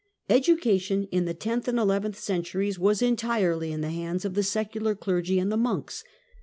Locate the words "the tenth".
1.25-1.67